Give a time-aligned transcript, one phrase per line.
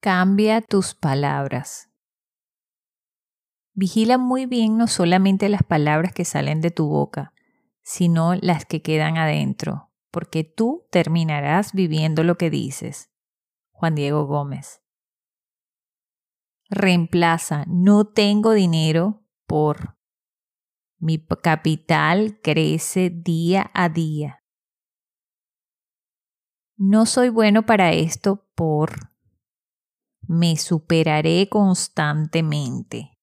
[0.00, 1.90] Cambia tus palabras.
[3.72, 7.32] Vigila muy bien no solamente las palabras que salen de tu boca,
[7.82, 13.10] sino las que quedan adentro, porque tú terminarás viviendo lo que dices.
[13.70, 14.82] Juan Diego Gómez.
[16.68, 19.96] Reemplaza no tengo dinero por
[20.98, 24.42] mi capital crece día a día.
[26.76, 29.15] No soy bueno para esto por
[30.28, 33.16] me superaré constantemente.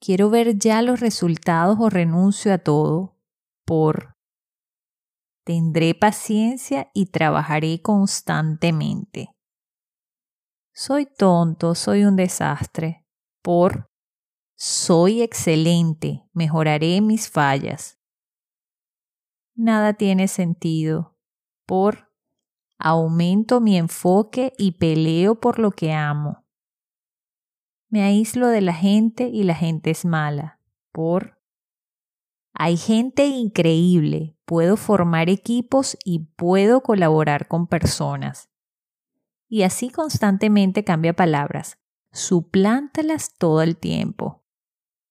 [0.00, 3.18] Quiero ver ya los resultados o renuncio a todo
[3.64, 4.16] por
[5.44, 9.30] tendré paciencia y trabajaré constantemente.
[10.74, 13.06] Soy tonto, soy un desastre
[13.42, 13.88] por
[14.58, 17.98] soy excelente, mejoraré mis fallas.
[19.54, 21.16] Nada tiene sentido
[21.66, 22.05] por
[22.78, 26.44] aumento mi enfoque y peleo por lo que amo.
[27.88, 30.60] Me aíslo de la gente y la gente es mala.
[30.92, 31.36] Por
[32.58, 38.48] hay gente increíble, puedo formar equipos y puedo colaborar con personas.
[39.46, 41.78] Y así constantemente cambia palabras,
[42.12, 44.42] suplántalas todo el tiempo.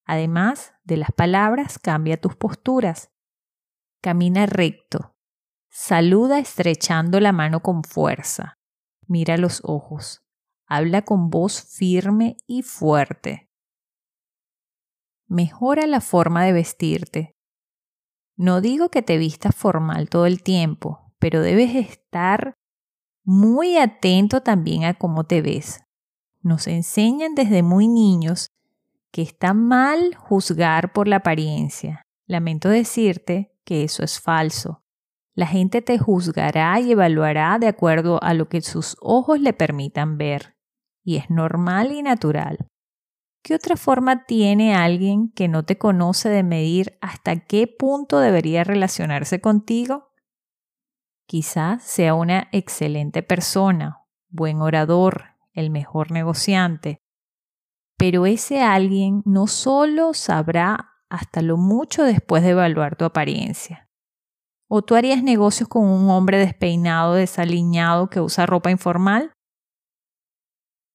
[0.05, 3.11] Además de las palabras, cambia tus posturas.
[4.01, 5.14] Camina recto,
[5.77, 8.57] Saluda estrechando la mano con fuerza.
[9.07, 10.23] Mira los ojos.
[10.65, 13.49] Habla con voz firme y fuerte.
[15.27, 17.35] Mejora la forma de vestirte.
[18.37, 22.53] No digo que te vistas formal todo el tiempo, pero debes estar
[23.25, 25.81] muy atento también a cómo te ves.
[26.39, 28.47] Nos enseñan desde muy niños
[29.11, 32.01] que está mal juzgar por la apariencia.
[32.27, 34.84] Lamento decirte que eso es falso.
[35.35, 40.17] La gente te juzgará y evaluará de acuerdo a lo que sus ojos le permitan
[40.17, 40.55] ver.
[41.03, 42.69] Y es normal y natural.
[43.43, 48.63] ¿Qué otra forma tiene alguien que no te conoce de medir hasta qué punto debería
[48.63, 50.13] relacionarse contigo?
[51.27, 53.99] Quizás sea una excelente persona,
[54.29, 57.01] buen orador, el mejor negociante,
[57.97, 63.84] pero ese alguien no solo sabrá hasta lo mucho después de evaluar tu apariencia,
[64.67, 69.31] ¿O tú harías negocios con un hombre despeinado, desaliñado, que usa ropa informal?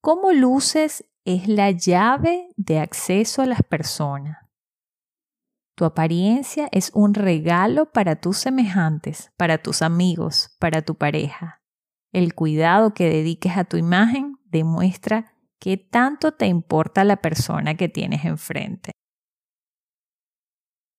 [0.01, 4.37] ¿Cómo luces es la llave de acceso a las personas?
[5.75, 11.61] Tu apariencia es un regalo para tus semejantes, para tus amigos, para tu pareja.
[12.11, 17.87] El cuidado que dediques a tu imagen demuestra qué tanto te importa la persona que
[17.87, 18.91] tienes enfrente.